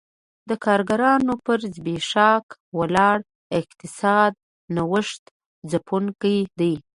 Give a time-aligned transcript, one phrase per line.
[0.49, 2.45] د کارګرانو پر زبېښاک
[2.79, 3.17] ولاړ
[3.59, 4.33] اقتصاد
[4.75, 5.23] نوښت
[5.71, 6.73] ځپونکی دی